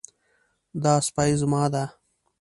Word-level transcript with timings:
دا 0.83 0.93
سپی 1.07 1.31
زما 1.41 1.63
ده 1.73 1.83